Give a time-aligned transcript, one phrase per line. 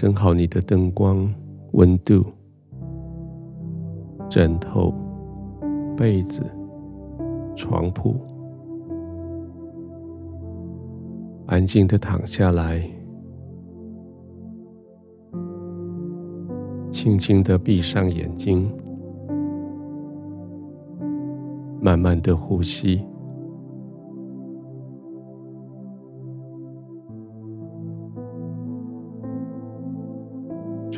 [0.00, 1.28] 整好你的灯光、
[1.72, 2.24] 温度、
[4.28, 4.94] 枕头、
[5.96, 6.40] 被子、
[7.56, 8.14] 床铺，
[11.46, 12.88] 安静的躺下来，
[16.92, 18.72] 轻轻的闭上眼睛，
[21.80, 23.04] 慢慢的呼吸。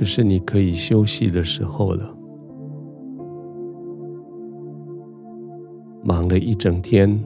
[0.00, 2.16] 这是你可以休息的时候了。
[6.02, 7.22] 忙了一整天，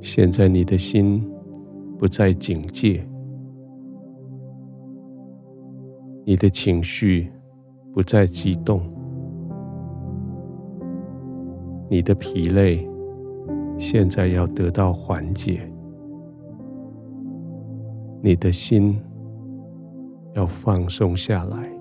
[0.00, 1.20] 现在你的心
[1.98, 3.04] 不再警戒，
[6.24, 7.28] 你的情绪
[7.92, 8.80] 不再激动，
[11.90, 12.88] 你的疲累
[13.76, 15.68] 现在要得到缓解，
[18.22, 18.96] 你的心。
[20.36, 21.72] 要放松下来，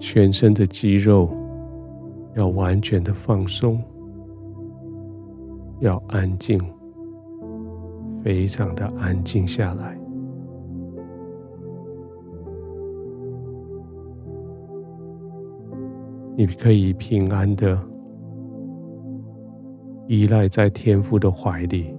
[0.00, 1.28] 全身的肌肉
[2.34, 3.78] 要完全的放松，
[5.80, 6.58] 要安静，
[8.24, 9.98] 非常的安静下来。
[16.34, 17.78] 你可以平安的
[20.06, 21.94] 依赖在天父的怀里。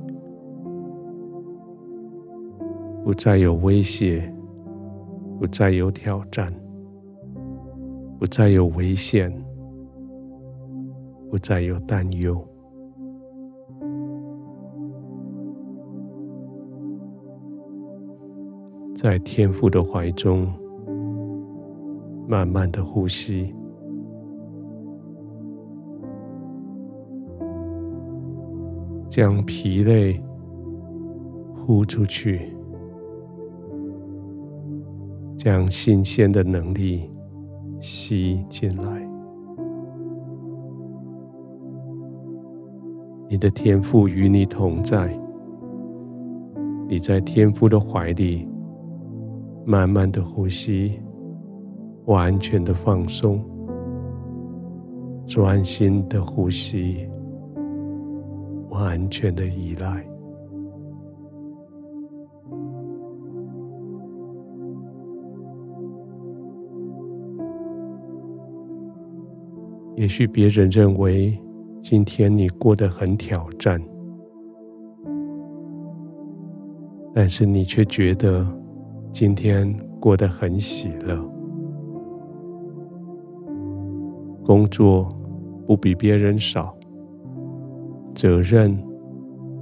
[3.04, 4.34] 不再有威胁，
[5.38, 6.54] 不再有挑战，
[8.18, 9.30] 不再有危险，
[11.30, 12.42] 不再有担忧。
[18.96, 20.48] 在天父的怀中，
[22.26, 23.54] 慢慢的呼吸，
[29.10, 30.24] 将疲累
[31.54, 32.53] 呼出去。
[35.44, 37.12] 将新鲜的能力
[37.82, 39.10] 吸进来。
[43.28, 45.14] 你的天父与你同在，
[46.88, 48.48] 你在天父的怀里，
[49.66, 50.98] 慢慢的呼吸，
[52.06, 53.44] 完全的放松，
[55.28, 57.06] 专心的呼吸，
[58.70, 60.13] 完全的依赖。
[69.96, 71.38] 也许别人认为
[71.82, 73.80] 今天你过得很挑战，
[77.14, 78.46] 但是你却觉得
[79.12, 81.16] 今天过得很喜乐。
[84.44, 85.08] 工作
[85.68, 86.76] 不比别人少，
[88.16, 88.76] 责任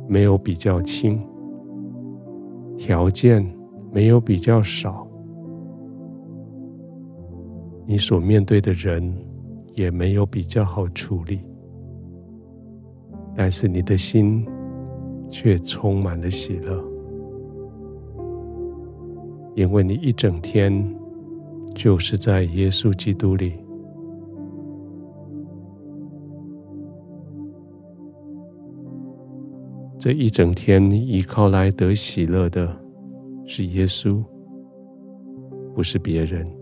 [0.07, 1.21] 没有比较轻，
[2.77, 3.45] 条件
[3.91, 5.05] 没有比较少，
[7.85, 9.13] 你所面对的人。
[9.75, 11.39] 也没有比较好处理，
[13.35, 14.45] 但是你的心
[15.29, 16.83] 却充满了喜乐，
[19.55, 20.71] 因为你一整天
[21.73, 23.53] 就是在耶稣基督里。
[29.97, 32.75] 这一整天依靠来得喜乐的
[33.45, 34.23] 是耶稣，
[35.75, 36.60] 不是别人。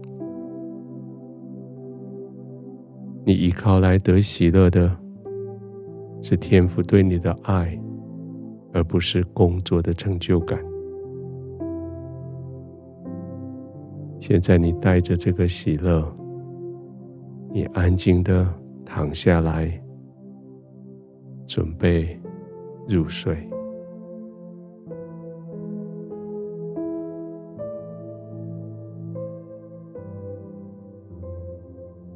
[3.26, 4.96] 你依靠来得喜乐的，
[6.22, 7.80] 是天父对你的爱，
[8.74, 10.60] 而不是工作的成就感。
[14.20, 16.06] 现在你带着这个喜乐，
[17.54, 18.48] 你安静的
[18.84, 19.72] 躺下来，
[21.46, 22.20] 准备
[22.88, 23.38] 入睡。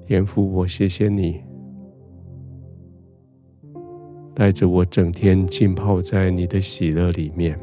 [0.06, 1.42] 天父，我谢谢你，
[4.36, 7.58] 带着我整天浸泡在你的喜乐里面，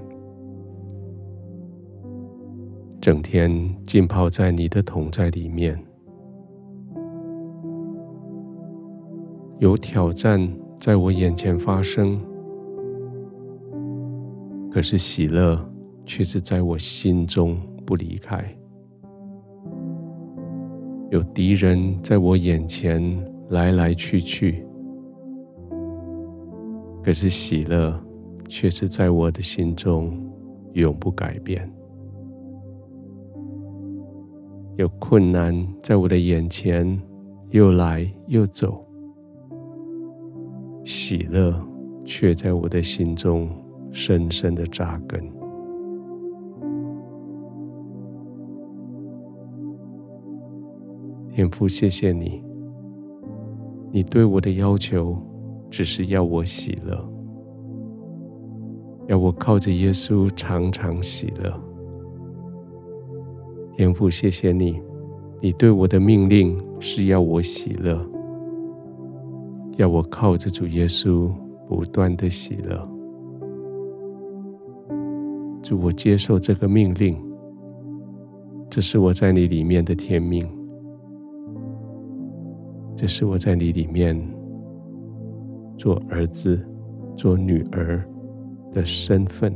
[3.01, 3.51] 整天
[3.85, 5.79] 浸泡在你的同在里面。
[9.59, 10.41] 有挑战
[10.77, 12.19] 在我眼前发生，
[14.73, 15.63] 可是喜乐
[16.07, 18.43] 却是在我心中不离开。
[21.11, 23.03] 有敌人在我眼前
[23.49, 24.65] 来来去去，
[27.03, 28.01] 可是喜乐
[28.49, 30.17] 却是在我的心中
[30.75, 31.69] 永不改变。
[34.77, 36.97] 有困难在我的眼前
[37.51, 38.87] 又来又走，
[40.85, 41.61] 喜乐
[42.05, 43.51] 却在我的心中
[43.91, 45.40] 深深的扎根。
[51.33, 52.43] 天父，谢谢你，
[53.93, 55.17] 你对我的要求
[55.71, 57.09] 只是要我喜乐，
[59.07, 61.53] 要我靠着耶稣常常喜乐。
[63.77, 64.81] 天父，谢谢你，
[65.41, 68.05] 你对我的命令是要我喜乐，
[69.77, 71.31] 要我靠着主耶稣
[71.69, 72.89] 不断的喜乐。
[75.63, 77.17] 主，我接受这个命令，
[78.69, 80.47] 这是我在你里面的天命，
[83.01, 84.15] 这是我在你里面
[85.79, 86.63] 做儿子、
[87.17, 88.07] 做女儿
[88.75, 89.51] 的身份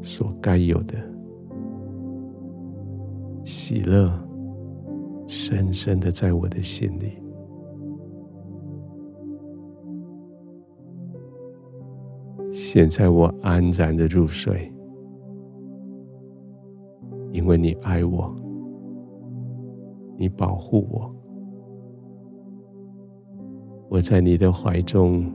[0.00, 0.94] 所该有的。
[3.42, 4.16] 喜乐
[5.26, 7.20] 深深的在我的心里。
[12.52, 14.72] 现在我安然的入睡，
[17.32, 18.32] 因为你爱我，
[20.16, 21.12] 你保护我，
[23.92, 25.30] 我在你的怀中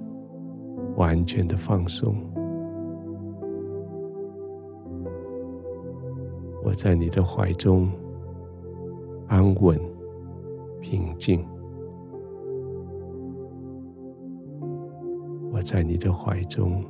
[0.95, 2.15] 完全的放松。
[6.63, 7.87] 我在你的怀中
[9.27, 9.79] 安稳
[10.81, 11.45] 平静，
[15.53, 16.83] 我在你的怀中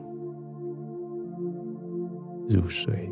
[2.48, 3.12] 入睡。